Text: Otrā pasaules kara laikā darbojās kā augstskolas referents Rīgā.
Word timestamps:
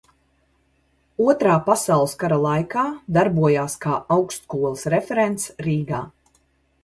Otrā 1.25 1.57
pasaules 1.67 2.15
kara 2.23 2.39
laikā 2.45 2.85
darbojās 3.17 3.75
kā 3.85 3.99
augstskolas 4.15 4.87
referents 4.95 5.45
Rīgā. 5.67 6.01